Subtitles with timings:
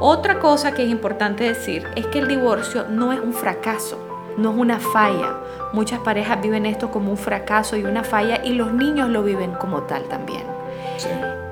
[0.00, 3.98] Otra cosa que es importante decir es que el divorcio no es un fracaso,
[4.36, 5.40] no es una falla.
[5.72, 9.54] Muchas parejas viven esto como un fracaso y una falla y los niños lo viven
[9.54, 10.44] como tal también.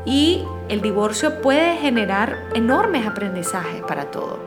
[0.04, 4.38] Y el divorcio puede generar enormes aprendizajes para todo.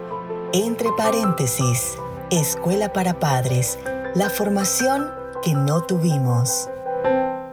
[0.54, 1.98] Entre paréntesis,
[2.32, 3.78] Escuela para Padres,
[4.16, 5.12] la formación
[5.44, 6.70] que no tuvimos.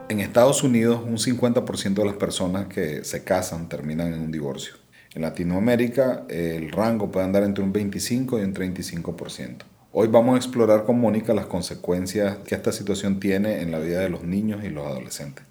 [0.09, 4.86] En Estados Unidos, un 50% de las personas que se casan terminan en un divorcio.
[5.17, 9.63] En Latinoamérica, el rango puede andar entre un 25 y un 35%.
[9.93, 14.01] Hoy vamos a explorar con Mónica las consecuencias que esta situación tiene en la vida
[14.01, 15.47] de los niños y los adolescentes.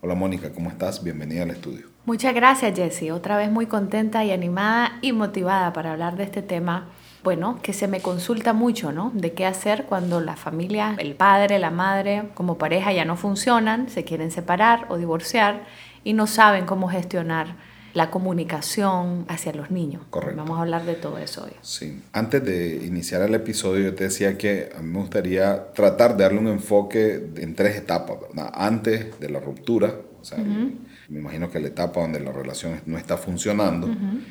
[0.00, 1.04] Hola Mónica, ¿cómo estás?
[1.04, 1.88] Bienvenida al estudio.
[2.06, 6.40] Muchas gracias Jessie, otra vez muy contenta y animada y motivada para hablar de este
[6.40, 6.88] tema
[7.22, 9.12] bueno, que se me consulta mucho, ¿no?
[9.14, 13.90] De qué hacer cuando la familia, el padre, la madre, como pareja ya no funcionan,
[13.90, 15.64] se quieren separar o divorciar
[16.02, 17.56] y no saben cómo gestionar
[17.94, 20.02] la comunicación hacia los niños.
[20.10, 20.36] Correcto.
[20.36, 21.52] Vamos a hablar de todo eso hoy.
[21.60, 22.02] Sí.
[22.12, 26.24] Antes de iniciar el episodio, yo te decía que a mí me gustaría tratar de
[26.24, 28.50] darle un enfoque en tres etapas, ¿verdad?
[28.54, 32.96] Antes de la ruptura, o sea, me imagino que la etapa donde la relación no
[32.96, 33.88] está funcionando,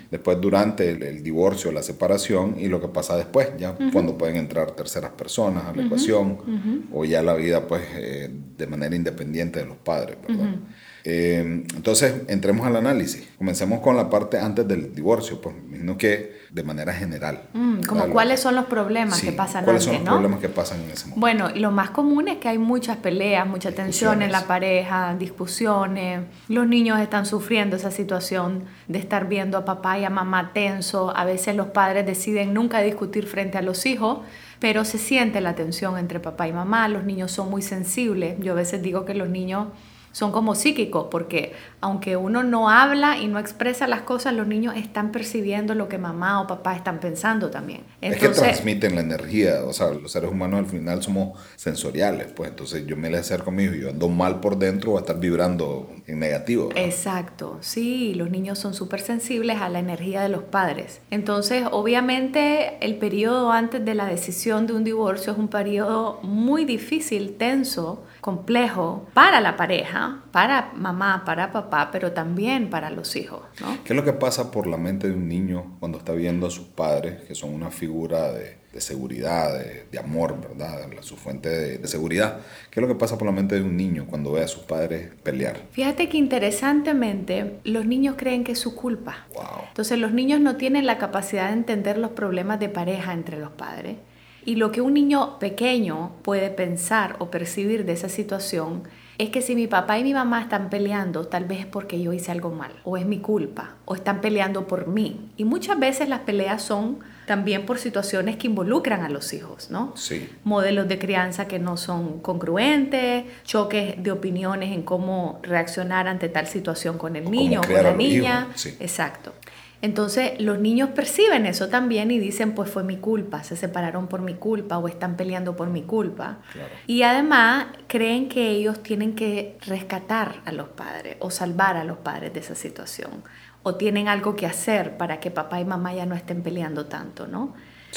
[0.09, 4.71] después durante el, divorcio, la separación y lo que pasa después, ya cuando pueden entrar
[4.71, 9.65] terceras personas a la ecuación o ya la vida pues eh, de manera independiente de
[9.65, 10.55] los padres, ¿verdad?
[11.03, 13.27] Eh, entonces, entremos al análisis.
[13.37, 17.43] Comencemos con la parte antes del divorcio, pues, sino que de manera general.
[17.53, 20.81] Mm, como cuáles son los problemas que pasan ¿cuáles antes, son los problemas que pasan
[20.81, 21.19] en ese momento?
[21.19, 26.21] Bueno, lo más común es que hay muchas peleas, mucha tensión en la pareja, discusiones.
[26.49, 31.15] Los niños están sufriendo esa situación de estar viendo a papá y a mamá tenso.
[31.15, 34.19] A veces los padres deciden nunca discutir frente a los hijos
[34.59, 38.51] pero se siente la tensión entre papá y mamá, los niños son muy sensibles, yo
[38.51, 39.69] a veces digo que los niños
[40.11, 44.75] son como psíquicos, porque aunque uno no habla y no expresa las cosas, los niños
[44.75, 47.83] están percibiendo lo que mamá o papá están pensando también.
[48.01, 52.49] es que transmiten la energía, o sea, los seres humanos al final somos sensoriales, pues
[52.49, 54.99] entonces yo me le acerco a mi hijo y yo ando mal por dentro, va
[54.99, 56.69] a estar vibrando en negativo.
[56.75, 61.01] Exacto, sí, los niños son súper sensibles a la energía de los padres.
[61.09, 66.65] Entonces, obviamente, el periodo antes de la decisión de un divorcio es un periodo muy
[66.65, 73.41] difícil, tenso, complejo para la pareja, para mamá, para papá, pero también para los hijos.
[73.83, 76.51] ¿Qué es lo que pasa por la mente de un niño cuando está viendo a
[76.51, 79.59] sus padres, que son una figura de, seguridad,
[79.91, 80.87] de, amor, ¿verdad?
[81.01, 81.49] Su fuente
[81.79, 82.37] de, seguridad.
[82.69, 84.63] ¿Qué es lo que pasa por la mente de un niño cuando ve a sus
[84.63, 85.57] padres pelear?
[85.71, 89.25] Fíjate que interesantemente los niños creen que es su culpa.
[89.67, 93.51] Entonces los niños no tienen la capacidad de entender los problemas de pareja entre los
[93.51, 93.97] padres
[94.45, 98.83] y lo que un niño pequeño puede pensar o percibir de esa situación
[99.17, 102.11] es que si mi papá y mi mamá están peleando, tal vez es porque yo
[102.11, 105.31] hice algo mal, o es mi culpa, o están peleando por mí.
[105.37, 109.93] Y muchas veces las peleas son también por situaciones que involucran a los hijos, ¿no?
[109.95, 110.27] Sí.
[110.43, 116.47] Modelos de crianza que no son congruentes, choques de opiniones en cómo reaccionar ante tal
[116.47, 118.47] situación con el niño o con la niña.
[118.79, 119.33] Exacto.
[119.81, 124.21] Entonces los niños perciben eso también y dicen, pues fue mi culpa, se separaron por
[124.21, 126.37] mi culpa o están peleando por mi culpa.
[126.85, 131.97] Y además creen que ellos tienen que rescatar a los padres o salvar a los
[131.97, 133.23] padres de esa situación
[133.63, 137.27] o tienen algo que hacer para que papá y mamá ya no estén peleando tanto,
[137.27, 137.53] ¿no?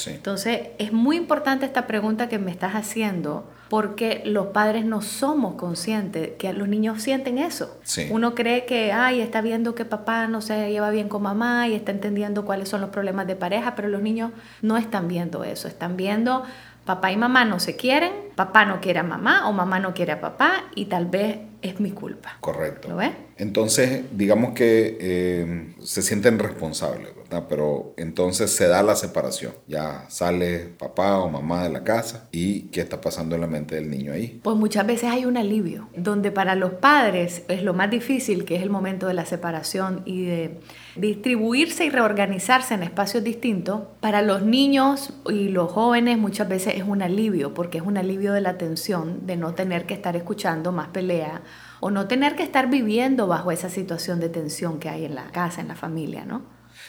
[0.07, 5.55] Entonces, es muy importante esta pregunta que me estás haciendo porque los padres no somos
[5.55, 7.79] conscientes que los niños sienten eso.
[8.11, 11.73] Uno cree que, ay, está viendo que papá no se lleva bien con mamá y
[11.73, 15.67] está entendiendo cuáles son los problemas de pareja, pero los niños no están viendo eso,
[15.67, 16.43] están viendo
[16.85, 20.11] papá y mamá no se quieren, papá no quiere a mamá o mamá no quiere
[20.11, 22.37] a papá y tal vez es mi culpa.
[22.41, 22.89] Correcto.
[22.89, 23.11] ¿Lo ves?
[23.37, 27.45] Entonces, digamos que eh, se sienten responsables, ¿verdad?
[27.49, 29.53] Pero entonces se da la separación.
[29.67, 33.75] Ya sale papá o mamá de la casa y ¿qué está pasando en la mente
[33.75, 34.39] del niño ahí?
[34.41, 38.55] Pues muchas veces hay un alivio, donde para los padres es lo más difícil, que
[38.55, 40.59] es el momento de la separación y de
[40.95, 43.81] distribuirse y reorganizarse en espacios distintos.
[43.99, 48.31] Para los niños y los jóvenes muchas veces es un alivio, porque es un alivio
[48.31, 51.41] de la tensión de no tener que estar escuchando más pelea
[51.85, 55.25] o no tener que estar viviendo bajo esa situación de tensión que hay en la
[55.25, 56.41] casa, en la familia, ¿no?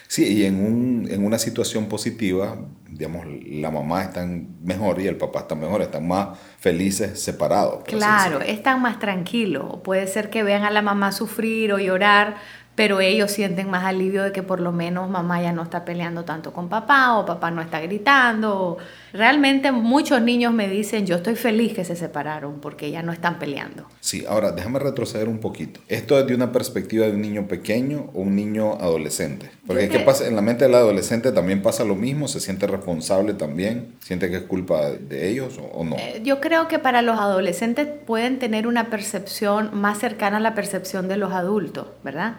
[0.08, 2.56] Sí, y en, un, en una situación positiva,
[2.88, 4.26] digamos, la mamá está
[4.62, 7.84] mejor y el papá está mejor, están más felices separados.
[7.84, 9.80] Claro, están más tranquilos.
[9.84, 12.36] Puede ser que vean a la mamá sufrir o llorar,
[12.76, 16.24] pero ellos sienten más alivio de que por lo menos mamá ya no está peleando
[16.24, 18.76] tanto con papá o papá no está gritando.
[19.14, 23.38] Realmente muchos niños me dicen, yo estoy feliz que se separaron porque ya no están
[23.38, 23.86] peleando.
[24.00, 25.80] Sí, ahora déjame retroceder un poquito.
[25.88, 29.50] ¿Esto es de una perspectiva de un niño pequeño o un niño adolescente?
[29.66, 29.86] Porque.
[30.26, 34.36] En la mente del adolescente también pasa lo mismo, se siente responsable también, siente que
[34.36, 35.96] es culpa de ellos o, no.
[35.96, 40.54] Eh, yo creo que para los adolescentes pueden tener una percepción más cercana a la
[40.54, 42.36] percepción de los adultos, ¿verdad?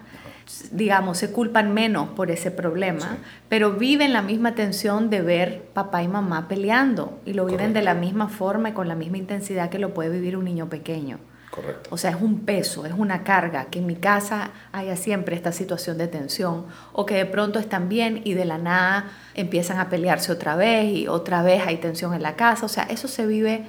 [0.72, 3.18] Digamos, se culpan menos por ese problema,
[3.50, 7.82] pero viven la misma tensión de ver papá y mamá peleando y lo viven de
[7.82, 11.20] la misma forma y con la misma intensidad que lo puede vivir un niño pequeño.
[11.52, 11.90] Correcto.
[11.92, 15.52] O sea, es un peso, es una carga, que en mi casa haya siempre esta
[15.52, 19.90] situación de tensión, o que de pronto están bien y de la nada empiezan a
[19.90, 22.66] pelearse otra vez y otra vez hay tensión en la casa.
[22.66, 23.66] O sea, eso se vive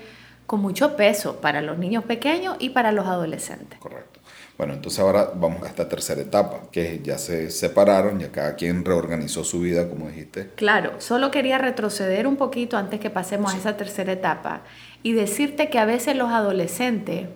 [0.46, 3.78] con mucho peso para los niños pequeños y para los adolescentes.
[3.78, 4.17] Correcto.
[4.58, 8.84] Bueno, entonces ahora vamos a esta tercera etapa, que ya se separaron, ya cada quien
[8.84, 10.50] reorganizó su vida, como dijiste.
[10.56, 14.62] Claro, solo quería retroceder un poquito antes que pasemos a esa tercera etapa
[15.04, 17.28] y decirte que a veces los adolescentes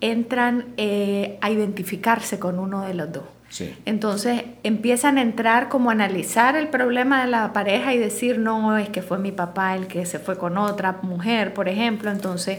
[0.00, 3.24] entran eh, a identificarse con uno de los dos.
[3.48, 3.74] Sí.
[3.84, 8.78] Entonces empiezan a entrar como a analizar el problema de la pareja y decir, no,
[8.78, 12.12] es que fue mi papá el que se fue con otra mujer, por ejemplo.
[12.12, 12.58] Entonces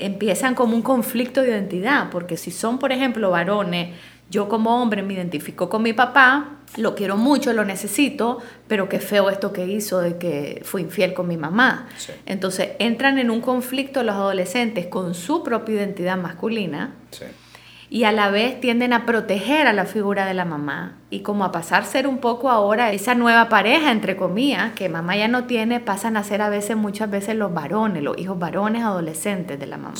[0.00, 3.94] empiezan como un conflicto de identidad, porque si son, por ejemplo, varones,
[4.30, 8.38] yo como hombre me identifico con mi papá, lo quiero mucho, lo necesito,
[8.68, 11.88] pero qué feo esto que hizo de que fue infiel con mi mamá.
[12.26, 16.94] Entonces entran en un conflicto los adolescentes con su propia identidad masculina.
[17.10, 17.24] Sí
[17.92, 21.44] y a la vez tienden a proteger a la figura de la mamá y como
[21.44, 25.26] a pasar a ser un poco ahora esa nueva pareja, entre comillas, que mamá ya
[25.26, 29.58] no tiene, pasan a ser a veces, muchas veces los varones, los hijos varones adolescentes
[29.58, 29.96] de la mamá.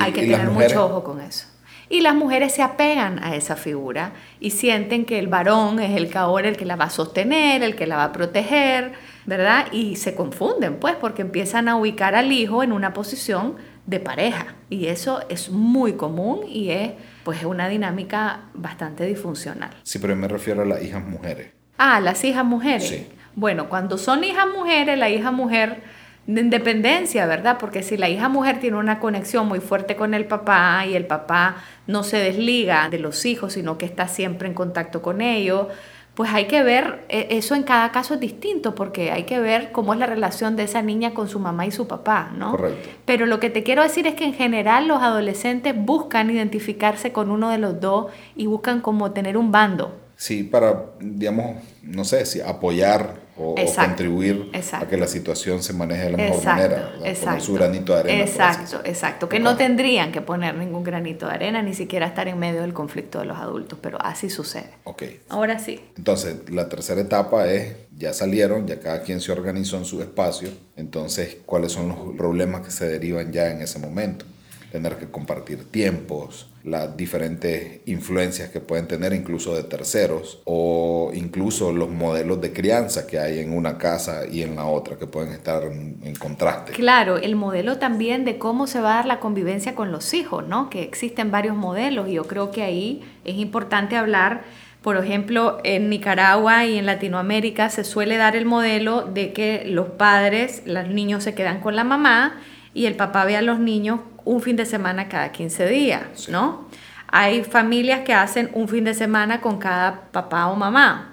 [0.00, 1.46] Hay que tener mucho ojo con eso.
[1.88, 6.10] Y las mujeres se apegan a esa figura y sienten que el varón es el
[6.10, 8.94] que ahora el que la va a sostener, el que la va a proteger,
[9.26, 9.66] ¿verdad?
[9.72, 13.56] Y se confunden, pues, porque empiezan a ubicar al hijo en una posición
[13.86, 14.54] de pareja.
[14.70, 16.92] Y eso es muy común y es
[17.24, 19.70] pues es una dinámica bastante disfuncional.
[19.82, 21.48] Sí, pero me refiero a las hijas mujeres.
[21.78, 22.88] Ah, las hijas mujeres.
[22.88, 23.08] Sí.
[23.34, 25.82] Bueno, cuando son hijas mujeres, la hija mujer
[26.26, 27.56] de independencia, ¿verdad?
[27.58, 31.06] Porque si la hija mujer tiene una conexión muy fuerte con el papá y el
[31.06, 31.56] papá
[31.86, 35.68] no se desliga de los hijos, sino que está siempre en contacto con ellos,
[36.14, 39.72] pues hay que ver, e, eso en cada caso es distinto, porque hay que ver
[39.72, 42.50] cómo es la relación de esa niña con su mamá y su papá, ¿no?
[42.50, 42.90] Correcto.
[43.06, 47.30] Pero lo que te quiero decir es que en general los adolescentes buscan identificarse con
[47.30, 49.96] uno de los dos y buscan como tener un bando.
[50.16, 56.04] Sí, para, digamos, no sé, si apoyar o, contribuir a que la situación se maneje
[56.04, 58.24] de la mejor manera, poner su granito de arena.
[58.24, 62.38] Exacto, exacto, que no tendrían que poner ningún granito de arena, ni siquiera estar en
[62.38, 64.70] medio del conflicto de los adultos, pero así sucede.
[64.84, 65.04] Ok.
[65.28, 65.80] Ahora sí.
[65.96, 70.50] Entonces, la tercera etapa es, ya salieron, ya cada quien se organizó en su espacio,
[70.76, 74.24] entonces, ¿cuáles son los problemas que se derivan ya en ese momento?
[74.72, 81.72] Tener que compartir tiempos, las diferentes influencias que pueden tener incluso de terceros o incluso
[81.72, 85.32] los modelos de crianza que hay en una casa y en la otra que pueden
[85.34, 86.72] estar en, contraste.
[86.72, 90.48] Claro, el modelo también de cómo se va a dar la convivencia con los hijos,
[90.48, 90.70] ¿no?
[90.70, 94.44] Que existen varios modelos y yo creo que ahí es importante hablar
[94.80, 99.90] por ejemplo, en Nicaragua y en Latinoamérica se suele dar el modelo de que los
[99.90, 102.40] padres, los niños se quedan con la mamá
[102.74, 106.68] y el papá ve a los niños un fin de semana cada 15 días, ¿no?
[107.08, 111.08] Hay familias que hacen un fin de semana con cada papá o mamá.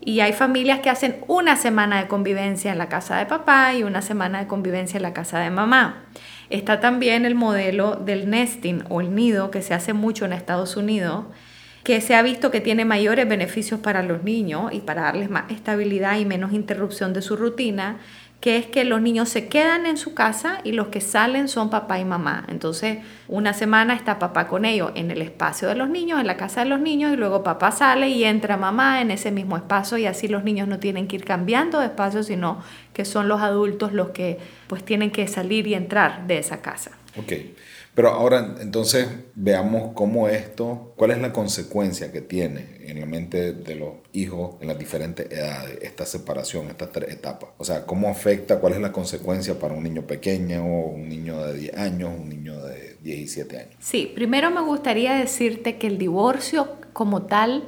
[0.00, 3.82] Y hay familias que hacen una semana de convivencia en la casa de papá y
[3.82, 6.04] una semana de convivencia en la casa de mamá.
[6.50, 10.76] Está también el modelo del nesting o el nido que se hace mucho en Estados
[10.76, 11.24] Unidos,
[11.82, 15.50] que se ha visto que tiene mayores beneficios para los niños y para darles más
[15.50, 17.98] estabilidad y menos interrupción de su rutina
[18.40, 21.70] que es que los niños se quedan en su casa y los que salen son
[21.70, 22.44] papá y mamá.
[22.48, 26.36] Entonces, una semana está papá con ellos en el espacio de los niños, en la
[26.36, 29.98] casa de los niños, y luego papá sale y entra mamá en ese mismo espacio
[29.98, 33.40] y así los niños no tienen que ir cambiando de espacio, sino que son los
[33.40, 36.92] adultos los que pues tienen que salir y entrar de esa casa.
[37.98, 43.52] Pero ahora, entonces, veamos cómo esto, cuál es la consecuencia que tiene en la mente
[43.52, 47.50] de los hijos en las diferentes edades, esta separación, estas tres etapas.
[47.58, 51.58] O sea, cómo afecta, cuál es la consecuencia para un niño pequeño, un niño de
[51.58, 53.74] 10 años, un niño de 17 años.
[53.80, 57.64] Sí, primero me gustaría decirte que el divorcio como tal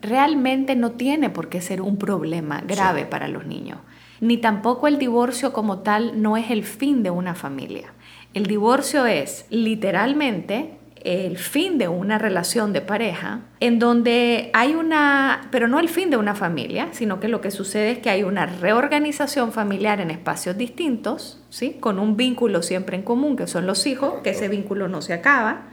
[0.00, 3.80] realmente no tiene por qué ser un problema grave para los niños.
[4.20, 7.92] Ni tampoco el divorcio como tal no es el fin de una familia.
[8.34, 15.48] El divorcio es literalmente el fin de una relación de pareja, en donde hay una,
[15.52, 18.24] pero no el fin de una familia, sino que lo que sucede es que hay
[18.24, 21.76] una reorganización familiar en espacios distintos, ¿sí?
[21.78, 25.12] con un vínculo siempre en común, que son los hijos, que ese vínculo no se
[25.12, 25.68] acaba.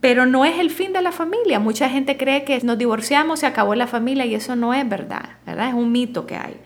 [0.00, 1.60] Pero no es el fin de la familia.
[1.60, 5.36] Mucha gente cree que nos divorciamos, se acabó la familia y eso no es verdad,
[5.46, 5.68] ¿verdad?
[5.68, 6.56] Es un mito que hay.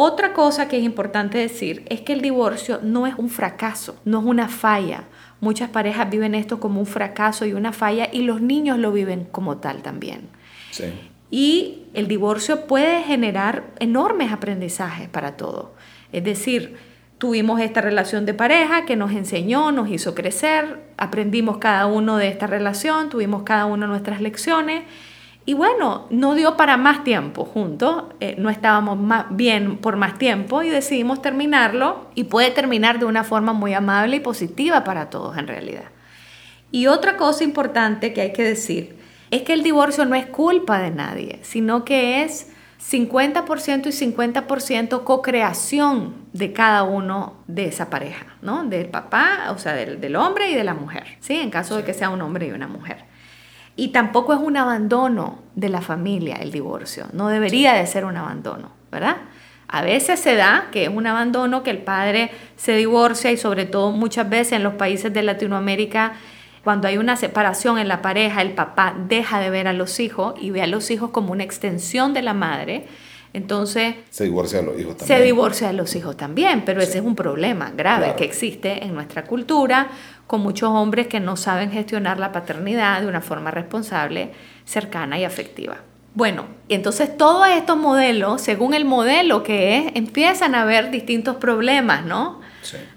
[0.00, 4.20] Otra cosa que es importante decir es que el divorcio no es un fracaso, no
[4.20, 5.08] es una falla.
[5.40, 9.24] Muchas parejas viven esto como un fracaso y una falla y los niños lo viven
[9.24, 10.28] como tal también.
[11.32, 15.70] Y el divorcio puede generar enormes aprendizajes para todos.
[16.12, 16.76] Es decir,
[17.18, 22.28] tuvimos esta relación de pareja que nos enseñó, nos hizo crecer, aprendimos cada uno de
[22.28, 24.84] esta relación, tuvimos cada uno nuestras lecciones
[25.48, 30.18] y bueno, no dio para más tiempo juntos, eh, no estábamos más bien por más
[30.18, 35.08] tiempo y decidimos terminarlo y puede terminar de una forma muy amable y positiva para
[35.08, 35.86] todos en realidad.
[36.70, 38.98] Y otra cosa importante que hay que decir
[39.30, 45.02] es que el divorcio no es culpa de nadie, sino que es 50% y 50%
[45.02, 48.64] co-creación de cada uno de esa pareja, ¿no?
[48.64, 51.36] Del papá, o sea, del, del hombre y de la mujer, ¿sí?
[51.36, 53.06] En caso de que sea un hombre y una mujer.
[53.78, 57.06] Y tampoco es un abandono de la familia el divorcio.
[57.12, 59.18] No debería de ser un abandono, ¿verdad?
[59.68, 63.66] A veces se da que es un abandono, que el padre se divorcia y sobre
[63.66, 66.14] todo muchas veces en los países de Latinoamérica,
[66.64, 70.34] cuando hay una separación en la pareja, el papá deja de ver a los hijos
[70.40, 72.88] y ve a los hijos como una extensión de la madre.
[73.32, 73.94] Entonces...
[74.10, 75.18] Se divorcia a los hijos también.
[75.18, 78.94] Se divorcia a los hijos también, pero ese es un problema grave que existe en
[78.94, 79.88] nuestra cultura
[80.26, 84.32] con muchos hombres que no saben gestionar la paternidad de una forma responsable,
[84.64, 85.78] cercana y afectiva.
[86.14, 92.04] Bueno, entonces todos estos modelos, según el modelo que es, empiezan a haber distintos problemas,
[92.04, 92.40] ¿no?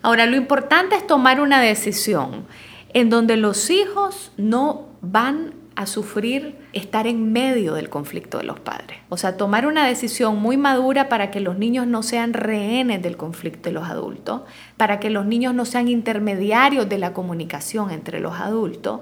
[0.02, 2.46] Ahora, lo importante es tomar una decisión
[2.94, 8.60] en donde los hijos no van a sufrir estar en medio del conflicto de los
[8.60, 9.00] padres.
[9.10, 13.18] O sea, tomar una decisión muy madura para que los niños no sean rehenes del
[13.18, 14.42] conflicto de los adultos,
[14.78, 19.02] para que los niños no sean intermediarios de la comunicación entre los adultos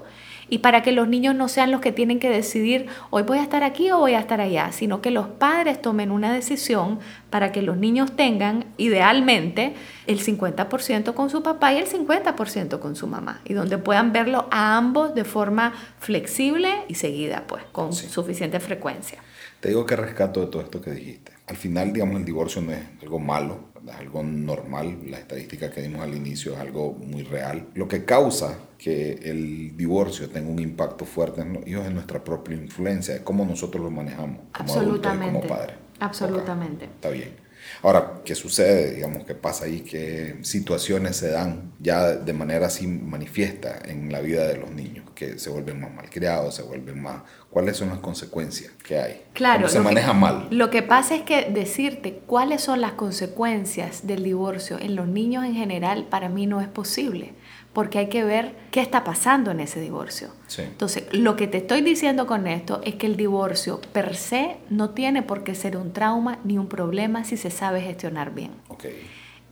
[0.50, 3.42] y para que los niños no sean los que tienen que decidir hoy voy a
[3.42, 6.98] estar aquí o voy a estar allá, sino que los padres tomen una decisión
[7.30, 9.74] para que los niños tengan idealmente
[10.06, 14.48] el 50% con su papá y el 50% con su mamá y donde puedan verlo
[14.50, 19.20] a ambos de forma flexible y seguida, pues, con suficiente frecuencia.
[19.60, 21.32] Te digo que rescato de todo esto que dijiste.
[21.46, 24.98] Al final, digamos, el divorcio no es algo malo, es algo normal.
[25.06, 27.68] La estadística que dimos al inicio es algo muy real.
[27.74, 32.22] Lo que causa que el divorcio tenga un impacto fuerte en los hijos es nuestra
[32.24, 35.76] propia influencia, es cómo nosotros lo manejamos como adultos y como padres.
[35.98, 36.86] Absolutamente.
[36.86, 37.50] Está bien.
[37.82, 38.94] Ahora, ¿qué sucede?
[38.94, 39.80] Digamos, ¿qué pasa ahí?
[39.80, 45.10] ¿Qué situaciones se dan ya de manera así manifiesta en la vida de los niños?
[45.14, 47.22] Que se vuelven más malcriados, se vuelven más...
[47.50, 49.22] ¿Cuáles son las consecuencias que hay?
[49.32, 49.68] Claro.
[49.68, 50.46] se maneja mal?
[50.50, 55.44] Lo que pasa es que decirte cuáles son las consecuencias del divorcio en los niños
[55.44, 57.34] en general para mí no es posible
[57.72, 60.28] porque hay que ver qué está pasando en ese divorcio.
[60.58, 64.90] Entonces, lo que te estoy diciendo con esto es que el divorcio per se no
[64.90, 68.50] tiene por qué ser un trauma ni un problema si se sabe gestionar bien.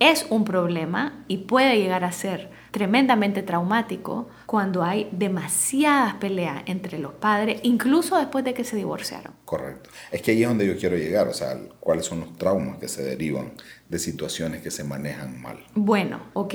[0.00, 6.98] Es un problema y puede llegar a ser tremendamente traumático cuando hay demasiadas peleas entre
[6.98, 9.32] los padres, incluso después de que se divorciaron.
[9.44, 9.90] Correcto.
[10.10, 12.88] Es que ahí es donde yo quiero llegar, o sea, cuáles son los traumas que
[12.88, 13.52] se derivan
[13.88, 15.58] de situaciones que se manejan mal.
[15.74, 16.54] Bueno, ok.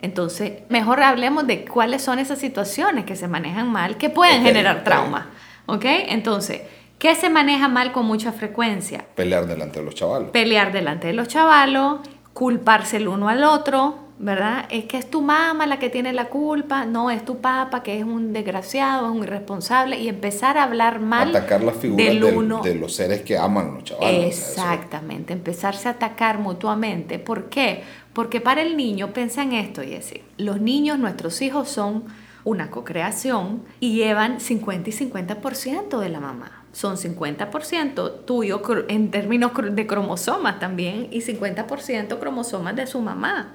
[0.00, 4.82] Entonces, mejor hablemos de cuáles son esas situaciones que se manejan mal que pueden generar
[4.84, 5.30] trauma.
[5.66, 5.84] ¿Ok?
[5.86, 6.62] Entonces,
[6.98, 9.04] ¿qué se maneja mal con mucha frecuencia?
[9.14, 10.30] Pelear delante de los chavalos.
[10.30, 12.00] Pelear delante de los chavalos,
[12.32, 14.66] culparse el uno al otro, ¿verdad?
[14.70, 17.98] Es que es tu mamá la que tiene la culpa, no es tu papá que
[17.98, 22.74] es un desgraciado, es un irresponsable y empezar a hablar mal atacar las figuras de
[22.74, 24.26] los seres que aman los chavales.
[24.26, 27.18] Exactamente, empezarse a atacar mutuamente.
[27.18, 27.82] ¿Por qué?
[28.12, 32.04] Porque para el niño, piensa en esto, Jessy, los niños, nuestros hijos son
[32.44, 39.52] una co-creación y llevan 50 y 50% de la mamá son 50% tuyo en términos
[39.72, 43.52] de cromosomas también y 50% cromosomas de su mamá.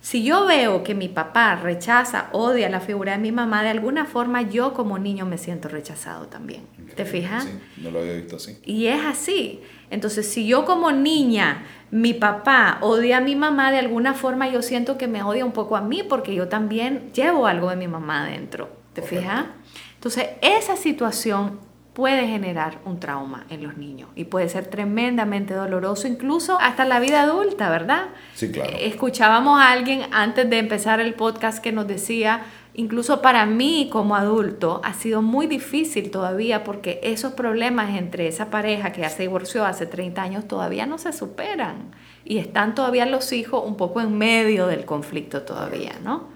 [0.00, 4.06] Si yo veo que mi papá rechaza, odia la figura de mi mamá, de alguna
[4.06, 6.66] forma yo como niño me siento rechazado también.
[6.96, 7.44] ¿Te fijas?
[7.44, 7.50] Sí,
[7.82, 8.58] no lo había visto así.
[8.64, 9.60] Y es así.
[9.90, 14.62] Entonces, si yo como niña, mi papá odia a mi mamá, de alguna forma yo
[14.62, 17.86] siento que me odia un poco a mí porque yo también llevo algo de mi
[17.86, 18.70] mamá adentro.
[18.94, 19.46] ¿Te fijas?
[19.94, 21.60] Entonces, esa situación
[22.00, 26.98] puede generar un trauma en los niños y puede ser tremendamente doloroso, incluso hasta la
[26.98, 28.06] vida adulta, ¿verdad?
[28.32, 28.70] Sí, claro.
[28.80, 32.40] Escuchábamos a alguien antes de empezar el podcast que nos decía
[32.72, 38.48] incluso para mí como adulto, ha sido muy difícil todavía porque esos problemas entre esa
[38.48, 41.90] pareja que ya se divorció hace 30 años todavía no se superan
[42.24, 46.28] y están todavía los hijos un poco en medio del conflicto todavía, ¿no?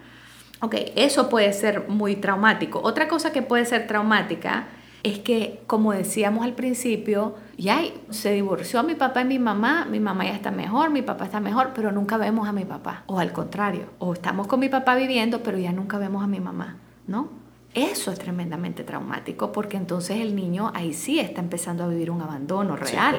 [0.60, 2.82] Ok, eso puede ser muy traumático.
[2.84, 4.66] Otra cosa que puede ser traumática
[5.04, 10.00] es que, como decíamos al principio, ya se divorció mi papá y mi mamá, mi
[10.00, 13.04] mamá ya está mejor, mi papá está mejor, pero nunca vemos a mi papá.
[13.06, 16.40] O al contrario, o estamos con mi papá viviendo, pero ya nunca vemos a mi
[16.40, 17.44] mamá, ¿no?
[17.74, 22.22] Eso es tremendamente traumático porque entonces el niño ahí sí está empezando a vivir un
[22.22, 23.16] abandono real.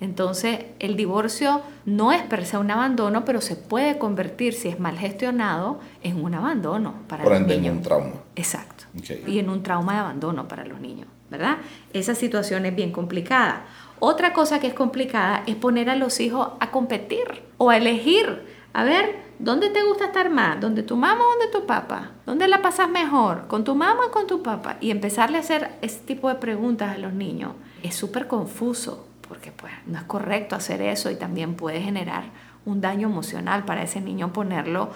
[0.00, 4.80] Entonces el divorcio no es per se un abandono, pero se puede convertir, si es
[4.80, 8.14] mal gestionado, en un abandono para Por ende, en un trauma.
[8.34, 8.84] Exacto.
[9.26, 11.06] Y en un trauma de abandono para los niños.
[11.32, 11.56] ¿Verdad?
[11.92, 13.64] Esa situación es bien complicada.
[13.98, 18.46] Otra cosa que es complicada es poner a los hijos a competir o a elegir.
[18.72, 20.60] A ver, ¿dónde te gusta estar más?
[20.60, 22.12] ¿Dónde tu mamá o donde tu papá?
[22.24, 23.48] ¿Dónde la pasas mejor?
[23.48, 24.76] ¿Con tu mamá o con tu papá?
[24.80, 29.50] Y empezarle a hacer ese tipo de preguntas a los niños es súper confuso porque
[29.50, 32.24] pues no es correcto hacer eso y también puede generar
[32.64, 34.90] un daño emocional para ese niño ponerlo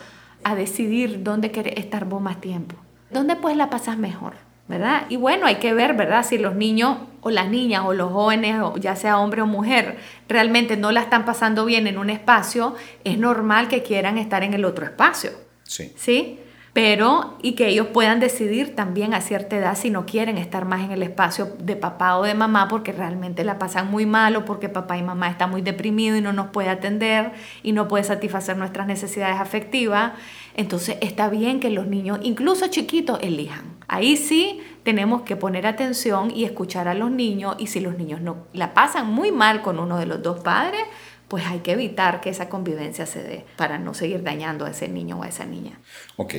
[0.45, 2.77] a decidir dónde quiere estar vos más tiempo.
[3.11, 4.46] ¿Dónde pues la pasas mejor?
[4.69, 5.07] ¿Verdad?
[5.09, 6.25] Y bueno, hay que ver, ¿verdad?
[6.25, 10.77] Si los niños o las niñas o los jóvenes, ya sea hombre o mujer, realmente
[10.77, 14.65] no la están pasando bien en un espacio, es normal que quieran estar en el
[14.65, 15.31] otro espacio.
[15.65, 15.93] Sí.
[15.97, 16.39] ¿Sí?
[16.77, 20.85] Pero, y que ellos puedan decidir también a cierta edad si no quieren estar más
[20.85, 24.45] en el espacio de papá o de mamá porque realmente la pasan muy mal o
[24.45, 28.05] porque papá y mamá están muy deprimidos y no nos puede atender y no puede
[28.05, 30.13] satisfacer nuestras necesidades afectivas.
[30.55, 33.75] Entonces está bien que los niños, incluso chiquitos, elijan.
[33.89, 38.21] Ahí sí tenemos que poner atención y escuchar a los niños y si los niños
[38.21, 40.83] no la pasan muy mal con uno de los dos padres,
[41.29, 44.89] pues hay que evitar que esa convivencia se dé para no seguir dañando a ese
[44.89, 45.81] niño o a esa niña.
[46.17, 46.35] Ok,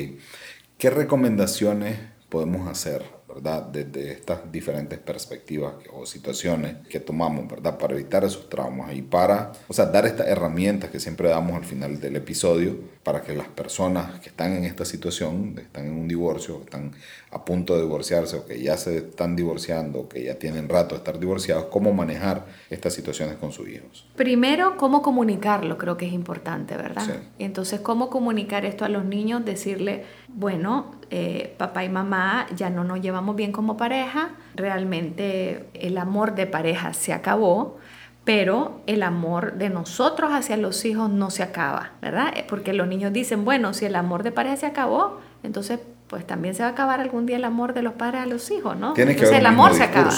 [0.77, 1.97] ¿qué recomendaciones
[2.29, 3.63] podemos hacer ¿verdad?
[3.63, 7.77] Desde estas diferentes perspectivas o situaciones que tomamos, ¿verdad?
[7.77, 11.65] Para evitar esos traumas y para, o sea, dar estas herramientas que siempre damos al
[11.65, 16.07] final del episodio para que las personas que están en esta situación, están en un
[16.07, 16.93] divorcio, están
[17.31, 20.95] a punto de divorciarse o que ya se están divorciando o que ya tienen rato
[20.95, 24.07] de estar divorciados, cómo manejar estas situaciones con sus hijos.
[24.15, 27.03] Primero, cómo comunicarlo, creo que es importante, ¿verdad?
[27.05, 27.11] Sí.
[27.39, 32.85] Entonces, cómo comunicar esto a los niños, decirle, bueno, eh, papá y mamá ya no
[32.85, 37.77] nos llevamos bien como pareja, realmente el amor de pareja se acabó,
[38.23, 42.33] pero el amor de nosotros hacia los hijos no se acaba, ¿verdad?
[42.37, 46.25] Eh, porque los niños dicen, bueno, si el amor de pareja se acabó, entonces pues
[46.25, 48.77] también se va a acabar algún día el amor de los padres a los hijos,
[48.77, 48.93] ¿no?
[48.93, 50.11] Tiene que entonces, el amor se acaba.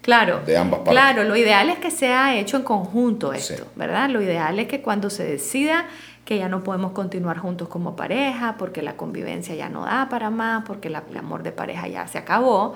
[0.00, 0.94] Claro, de ambas partes.
[0.94, 4.10] claro, lo ideal es que sea hecho en conjunto esto, ¿verdad?
[4.10, 5.86] Lo ideal es que cuando se decida
[6.24, 10.30] que ya no podemos continuar juntos como pareja, porque la convivencia ya no da para
[10.30, 12.74] más, porque el amor de pareja ya se acabó.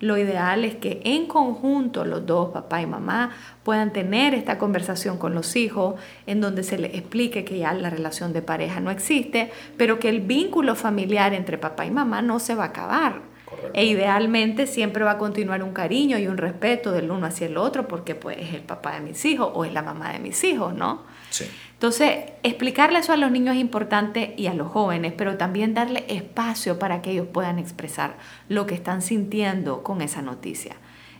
[0.00, 3.30] Lo ideal es que en conjunto los dos, papá y mamá,
[3.64, 7.90] puedan tener esta conversación con los hijos en donde se les explique que ya la
[7.90, 12.38] relación de pareja no existe, pero que el vínculo familiar entre papá y mamá no
[12.38, 13.27] se va a acabar.
[13.74, 17.56] E idealmente siempre va a continuar un cariño y un respeto del uno hacia el
[17.56, 20.42] otro porque pues es el papá de mis hijos o es la mamá de mis
[20.44, 21.02] hijos, ¿no?
[21.30, 21.44] Sí.
[21.78, 26.04] Entonces, explicarle eso a los niños es importante y a los jóvenes, pero también darle
[26.08, 28.16] espacio para que ellos puedan expresar
[28.48, 30.74] lo que están sintiendo con esa noticia.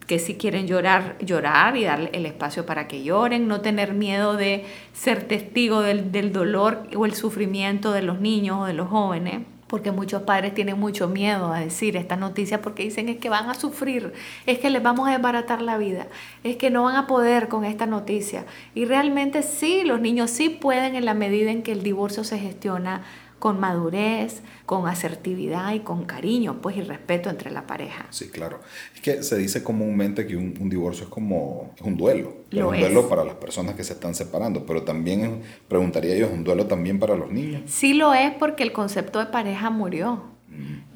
[0.08, 4.36] Que si quieren llorar, llorar y darle el espacio para que lloren, no tener miedo
[4.36, 8.88] de ser testigo del, del dolor o el sufrimiento de los niños o de los
[8.88, 13.28] jóvenes porque muchos padres tienen mucho miedo a decir esta noticia porque dicen es que
[13.28, 14.12] van a sufrir,
[14.46, 16.08] es que les vamos a desbaratar la vida,
[16.42, 18.46] es que no van a poder con esta noticia.
[18.74, 22.38] Y realmente sí, los niños sí pueden en la medida en que el divorcio se
[22.38, 23.02] gestiona
[23.38, 28.06] con madurez, con asertividad y con cariño, pues y respeto entre la pareja.
[28.10, 28.60] Sí, claro.
[28.94, 32.36] Es que se dice comúnmente que un, divorcio es como es un duelo.
[32.50, 36.32] es un duelo para las personas que se están separando, pero también preguntaría yo, ¿es
[36.32, 37.62] un duelo también para los niños?
[37.66, 40.37] Sí lo es porque el concepto de pareja murió.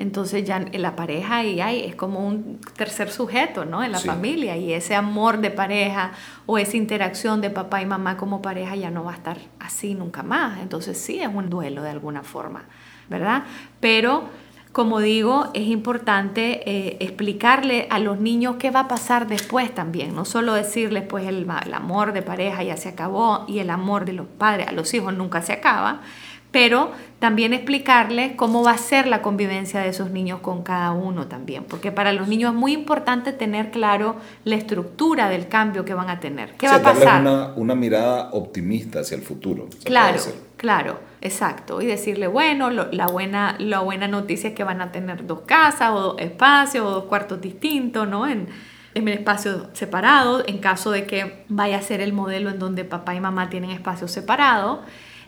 [0.02, 3.84] Entonces ya la pareja y hay, es como un tercer sujeto, ¿no?
[3.84, 6.10] En la familia y ese amor de pareja
[6.44, 9.94] o esa interacción de papá y mamá como pareja ya no va a estar así
[9.94, 10.58] nunca más.
[10.58, 12.64] Entonces sí es un duelo de alguna forma,
[13.08, 13.44] ¿verdad?
[13.78, 14.24] Pero
[14.72, 20.14] como digo, es importante eh, explicarle a los niños qué va a pasar después también,
[20.14, 24.06] no solo decirles pues el, el amor de pareja ya se acabó y el amor
[24.06, 26.00] de los padres a los hijos nunca se acaba,
[26.52, 31.26] pero también explicarles cómo va a ser la convivencia de esos niños con cada uno
[31.26, 35.94] también, porque para los niños es muy importante tener claro la estructura del cambio que
[35.94, 36.54] van a tener.
[36.54, 37.22] ¿Qué va a pasar?
[37.22, 39.68] Una, una mirada optimista hacia el futuro.
[39.84, 40.18] Claro,
[40.56, 41.80] claro, exacto.
[41.80, 45.92] Y decirle, bueno, la, buena, la buena noticia es que van a tener dos casas
[45.92, 48.28] o dos espacios o dos cuartos distintos, ¿no?
[48.28, 48.48] En,
[48.94, 53.14] en espacios separados, en caso de que vaya a ser el modelo en donde papá
[53.14, 54.80] y mamá tienen espacios separados.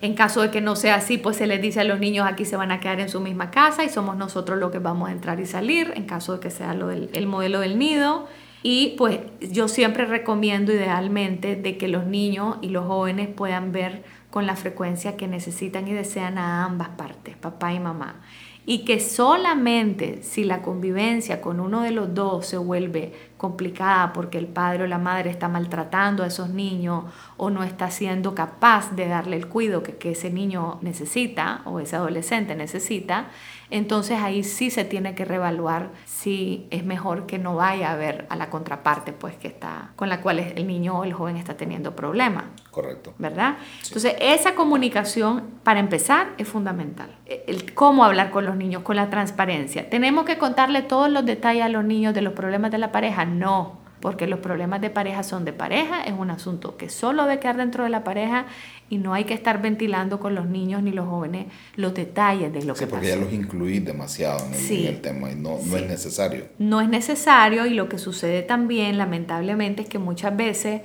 [0.05, 2.45] En caso de que no sea así, pues se les dice a los niños aquí
[2.45, 5.13] se van a quedar en su misma casa y somos nosotros los que vamos a
[5.13, 8.29] entrar y salir, en caso de que sea lo del, el modelo del nido.
[8.63, 14.05] Y pues yo siempre recomiendo idealmente de que los niños y los jóvenes puedan ver
[14.31, 18.17] con la frecuencia que necesitan y desean a ambas partes, papá y mamá
[18.67, 24.39] y que solamente si la convivencia con uno de los dos se vuelve complicada porque
[24.39, 27.05] el padre o la madre está maltratando a esos niños
[27.37, 31.79] o no está siendo capaz de darle el cuidado que, que ese niño necesita o
[31.79, 33.27] ese adolescente necesita,
[33.71, 38.27] entonces ahí sí se tiene que reevaluar si es mejor que no vaya a ver
[38.31, 41.57] a la contraparte pues que está con la cual el niño o el joven está
[41.57, 42.45] teniendo problemas.
[42.71, 43.15] Correcto.
[43.19, 43.57] ¿Verdad?
[43.85, 47.17] Entonces, esa comunicación para empezar es fundamental.
[47.27, 49.89] El cómo hablar con los niños, con la transparencia.
[49.89, 53.25] ¿Tenemos que contarle todos los detalles a los niños de los problemas de la pareja?
[53.25, 57.41] No porque los problemas de pareja son de pareja, es un asunto que solo debe
[57.41, 58.45] quedar dentro de la pareja
[58.91, 62.65] y no hay que estar ventilando con los niños ni los jóvenes los detalles de
[62.65, 65.89] lo sí, que porque ya los incluís demasiado en el, tema y no, no es
[65.89, 66.45] necesario.
[66.59, 70.83] No es necesario y lo que sucede también, lamentablemente, es que muchas veces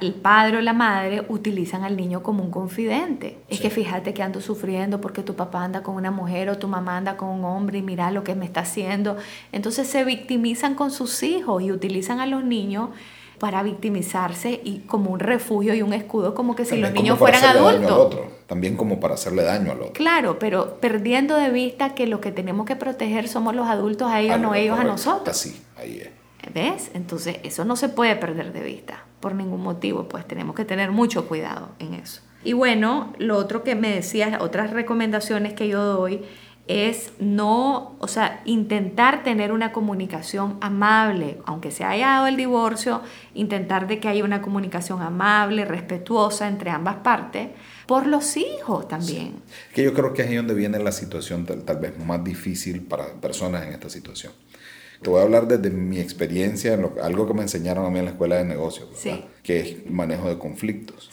[0.00, 3.38] el padre o la madre utilizan al niño como un confidente.
[3.48, 6.66] Es que fíjate que ando sufriendo porque tu papá anda con una mujer o tu
[6.66, 9.16] mamá anda con un hombre y mira lo que me está haciendo.
[9.52, 12.90] Entonces se victimizan con sus hijos y utilizan a los niños
[13.38, 17.44] para victimizarse y como un refugio y un escudo, como que si los niños fueran
[17.44, 18.16] adultos.
[18.46, 19.92] También como para hacerle daño al otro.
[19.92, 24.20] Claro, pero perdiendo de vista que lo que tenemos que proteger somos los adultos a
[24.20, 25.28] ellos, no ellos a nosotros.
[25.28, 26.10] Así, ahí es.
[26.52, 26.90] ¿Ves?
[26.94, 30.90] Entonces eso no se puede perder de vista por ningún motivo, pues tenemos que tener
[30.90, 32.20] mucho cuidado en eso.
[32.44, 36.20] Y bueno, lo otro que me decías, otras recomendaciones que yo doy
[36.66, 43.00] es no, o sea, intentar tener una comunicación amable, aunque se haya dado el divorcio,
[43.32, 47.48] intentar de que haya una comunicación amable, respetuosa entre ambas partes,
[47.86, 49.36] por los hijos también.
[49.72, 52.82] Que yo creo que es ahí donde viene la situación tal, tal vez más difícil
[52.82, 54.34] para personas en esta situación
[55.02, 58.12] te voy a hablar desde mi experiencia, algo que me enseñaron a mí en la
[58.12, 58.88] escuela de negocios,
[59.42, 61.10] que es manejo de conflictos.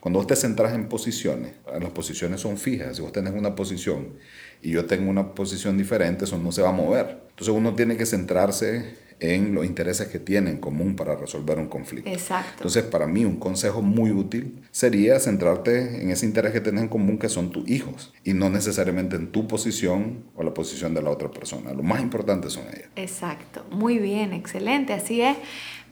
[0.00, 2.96] Cuando vos te centras en posiciones, las posiciones son fijas.
[2.96, 4.14] Si vos tenés una posición
[4.62, 7.22] y yo tengo una posición diferente, eso no se va a mover.
[7.30, 11.68] Entonces uno tiene que centrarse en los intereses que tiene en común para resolver un
[11.68, 12.10] conflicto.
[12.10, 12.52] Exacto.
[12.56, 16.88] Entonces, para mí, un consejo muy útil sería centrarte en ese interés que tienes en
[16.88, 21.02] común, que son tus hijos, y no necesariamente en tu posición o la posición de
[21.02, 21.72] la otra persona.
[21.72, 22.88] Lo más importante son ellos.
[22.96, 23.64] Exacto.
[23.70, 25.36] Muy bien, excelente, así es.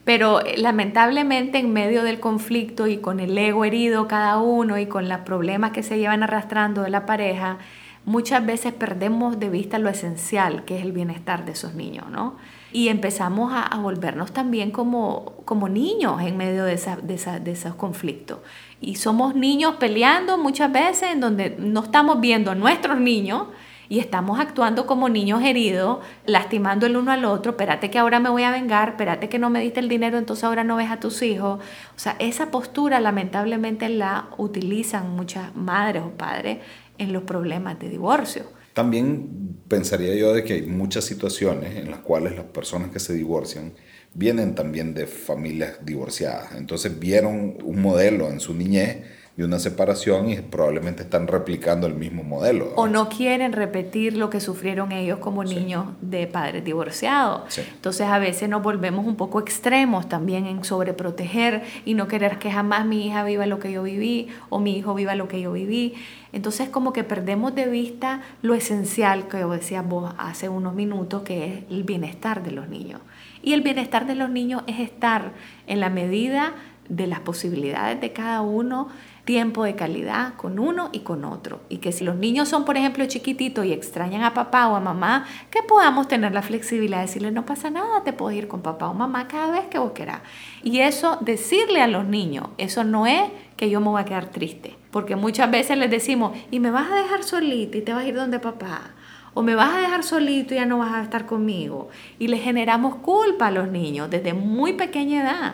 [0.03, 4.85] Pero eh, lamentablemente en medio del conflicto y con el ego herido cada uno y
[4.85, 7.57] con los problemas que se llevan arrastrando de la pareja,
[8.05, 12.35] muchas veces perdemos de vista lo esencial, que es el bienestar de esos niños, ¿no?
[12.73, 18.39] Y empezamos a, volvernos también como, como niños en medio de, de, esos conflictos.
[18.81, 23.47] Y somos niños peleando muchas veces en donde no estamos viendo a nuestros niños
[23.89, 28.29] y estamos actuando como niños heridos, lastimando el uno al otro, espérate que ahora me
[28.29, 30.99] voy a vengar, espérate que no me diste el dinero, entonces ahora no ves a
[30.99, 31.59] tus hijos.
[31.95, 36.57] O sea, esa postura lamentablemente la utilizan muchas madres o padres
[36.97, 38.62] en los problemas de divorcio.
[38.73, 43.13] También pensaría yo de que hay muchas situaciones en las cuales las personas que se
[43.13, 43.73] divorcian
[44.13, 46.53] vienen también de familias divorciadas.
[46.55, 49.05] Entonces vieron un modelo en su niñez
[49.35, 52.71] de una separación y probablemente están replicando el mismo modelo.
[52.75, 57.57] O no quieren repetir lo que sufrieron ellos como niños de padres divorciados.
[57.57, 62.51] Entonces a veces nos volvemos un poco extremos también en sobreproteger y no querer que
[62.51, 65.51] jamás mi hija viva lo que yo viví o mi hijo viva lo que yo
[65.51, 65.95] viví.
[66.31, 71.45] Entonces como que perdemos de vista lo esencial que decías vos hace unos minutos, que
[71.45, 73.01] es el bienestar de los niños.
[73.41, 75.31] Y el bienestar de los niños es estar
[75.65, 76.53] en la medida
[76.89, 78.89] de las posibilidades de cada uno
[79.25, 81.61] tiempo de calidad con uno y con otro.
[81.69, 84.79] Y que si los niños son, por ejemplo, chiquititos y extrañan a papá o a
[84.79, 88.61] mamá, que podamos tener la flexibilidad de decirle, no pasa nada, te puedo ir con
[88.61, 90.21] papá o mamá cada vez que vos quieras.
[90.61, 93.23] Y eso, decirle a los niños, eso no es
[93.55, 94.75] que yo me voy a quedar triste.
[94.91, 98.07] Porque muchas veces les decimos, y me vas a dejar solita y te vas a
[98.07, 98.91] ir donde papá.
[99.33, 101.89] O me vas a dejar solito y ya no vas a estar conmigo.
[102.19, 105.53] Y le generamos culpa a los niños desde muy pequeña edad.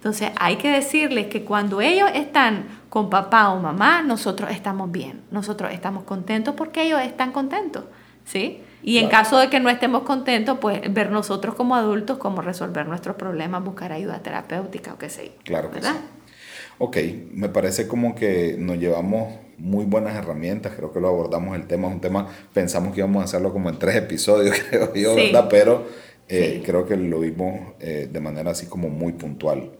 [0.00, 5.20] Entonces hay que decirles que cuando ellos están con papá o mamá, nosotros estamos bien,
[5.30, 7.84] nosotros estamos contentos porque ellos están contentos,
[8.24, 8.62] ¿sí?
[8.82, 12.86] Y en caso de que no estemos contentos, pues ver nosotros como adultos cómo resolver
[12.86, 15.90] nuestros problemas, buscar ayuda terapéutica o qué sé Claro que sí.
[16.78, 16.96] Ok,
[17.34, 21.88] me parece como que nos llevamos muy buenas herramientas, creo que lo abordamos el tema,
[21.88, 25.46] es un tema, pensamos que íbamos a hacerlo como en tres episodios, creo yo, ¿verdad?
[25.50, 25.86] Pero
[26.26, 29.72] eh, creo que lo vimos eh, de manera así como muy puntual.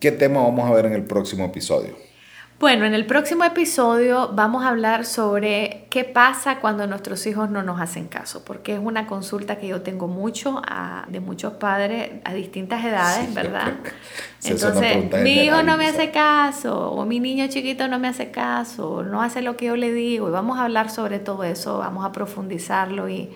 [0.00, 1.96] ¿Qué tema vamos a ver en el próximo episodio?
[2.58, 7.62] Bueno, en el próximo episodio vamos a hablar sobre qué pasa cuando nuestros hijos no
[7.62, 10.62] nos hacen caso, porque es una consulta que yo tengo mucho
[11.08, 13.74] de muchos padres a distintas edades, ¿verdad?
[14.42, 19.02] Entonces, mi hijo no me hace caso, o mi niño chiquito no me hace caso,
[19.02, 22.06] no hace lo que yo le digo, y vamos a hablar sobre todo eso, vamos
[22.06, 23.30] a profundizarlo y,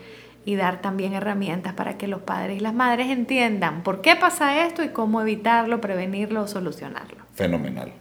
[0.44, 4.66] y dar también herramientas para que los padres y las madres entiendan por qué pasa
[4.66, 7.24] esto y cómo evitarlo, prevenirlo o solucionarlo.
[7.35, 7.92] Fenomenal.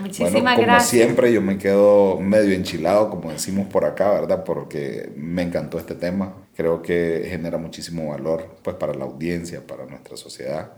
[0.00, 4.44] Muchísimas bueno, como siempre, yo me quedo medio enchilado, como decimos por acá, ¿verdad?
[4.44, 6.34] Porque me encantó este tema.
[6.54, 10.72] Creo que genera muchísimo valor pues, para la audiencia, para nuestra sociedad.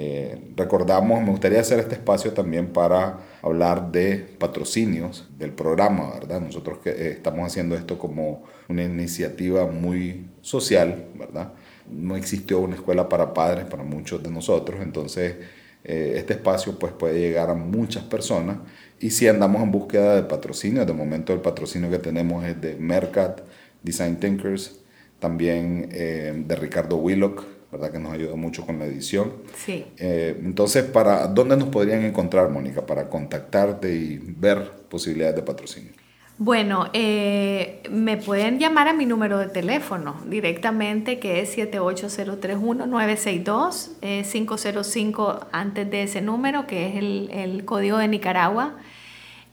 [0.00, 6.40] Eh, recordamos, me gustaría hacer este espacio también para hablar de patrocinios del programa, ¿verdad?
[6.40, 11.52] Nosotros que eh, estamos haciendo esto como una iniciativa muy social, ¿verdad?
[11.90, 15.34] No existió una escuela para padres para muchos de nosotros, entonces
[15.82, 18.58] eh, este espacio pues, puede llegar a muchas personas.
[19.00, 22.76] Y si andamos en búsqueda de patrocinio, de momento el patrocinio que tenemos es de
[22.76, 23.40] Mercat,
[23.82, 24.78] Design Thinkers,
[25.18, 27.92] también de Ricardo Willock, ¿verdad?
[27.92, 29.32] que nos ayuda mucho con la edición.
[29.56, 29.84] Sí.
[29.98, 35.92] Eh, entonces, ¿para dónde nos podrían encontrar, Mónica, para contactarte y ver posibilidades de patrocinio?
[36.40, 45.48] Bueno, eh, me pueden llamar a mi número de teléfono directamente, que es 78031-962, 505
[45.50, 48.74] antes de ese número, que es el, código de Nicaragua.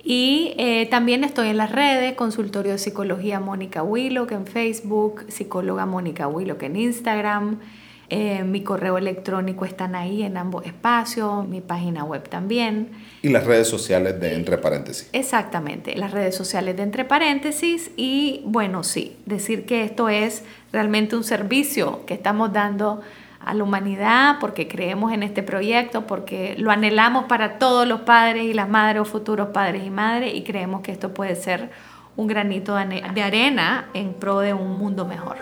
[0.04, 5.88] Y eh, también estoy en las redes, Consultorio de Psicología Mónica Willock en Facebook, Psicóloga
[5.88, 7.62] Mónica Willock en Instagram.
[8.10, 12.90] Eh, mi correo electrónico están ahí en ambos espacios, mi página web también.
[13.22, 15.10] Y las redes sociales de Entre Paréntesis.
[15.12, 17.92] Exactamente, las redes sociales de Entre Paréntesis.
[17.98, 23.02] Y bueno, sí, decir que esto es realmente un servicio que estamos dando
[23.40, 28.44] a la humanidad porque creemos en este proyecto, porque lo anhelamos para todos los padres
[28.44, 31.70] y las madres o futuros padres y madres y creemos que esto puede ser
[32.16, 35.38] un granito de arena en pro de un mundo mejor.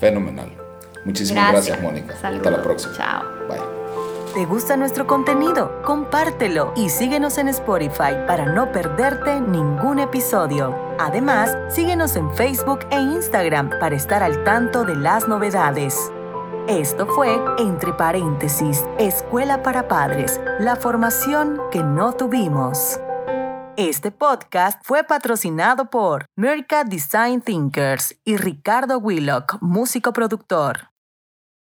[0.00, 0.61] Fenomenal.
[1.04, 2.14] Muchísimas gracias, Mónica.
[2.14, 2.94] Hasta la próxima.
[2.96, 3.22] Chao.
[3.48, 3.82] Bye.
[4.34, 5.82] ¿Te gusta nuestro contenido?
[5.82, 10.74] Compártelo y síguenos en Spotify para no perderte ningún episodio.
[10.98, 16.10] Además, síguenos en Facebook e Instagram para estar al tanto de las novedades.
[16.66, 22.98] Esto fue, entre paréntesis, Escuela para Padres, la formación que no tuvimos.
[23.76, 30.91] Este podcast fue patrocinado por Merca Design Thinkers y Ricardo Willock, músico productor.